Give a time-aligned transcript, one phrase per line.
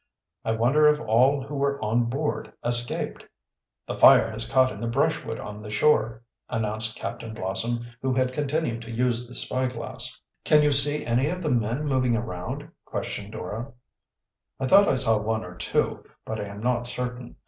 [0.43, 3.23] "I wonder if all who were on board escaped?"
[3.85, 8.33] "The fire has caught in the brushwood on the shore," announced Captain Blossom, who had
[8.33, 10.19] continued to use the spyglass.
[10.43, 13.71] "Can you see any of the men moving around?" questioned Dora.
[14.59, 17.35] "I thought I saw one or two, but I am not certain.